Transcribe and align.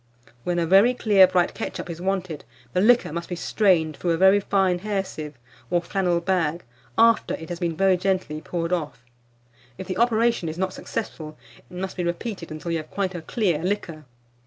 When 0.43 0.57
a 0.57 0.65
very 0.65 0.95
clear 0.95 1.27
bright 1.27 1.53
ketchup 1.53 1.87
is 1.87 2.01
wanted, 2.01 2.43
the 2.73 2.81
liquor 2.81 3.13
must 3.13 3.29
be 3.29 3.35
strained 3.35 3.95
through 3.95 4.09
a 4.13 4.17
very 4.17 4.39
fine 4.39 4.79
hair 4.79 5.03
sieve, 5.05 5.35
or 5.69 5.79
flannel 5.79 6.19
bag, 6.19 6.63
after 6.97 7.35
it 7.35 7.49
has 7.49 7.59
been 7.59 7.75
very 7.77 7.97
gently 7.97 8.41
poured 8.41 8.73
off; 8.73 9.05
if 9.77 9.85
the 9.85 9.97
operation 9.99 10.49
is 10.49 10.57
not 10.57 10.73
successful, 10.73 11.37
it 11.59 11.75
must 11.77 11.97
be 11.97 12.03
repeated 12.03 12.49
until 12.49 12.71
you 12.71 12.77
have 12.77 12.89
quite 12.89 13.13
a 13.13 13.21
clear 13.21 13.59
liquor. 13.63 14.05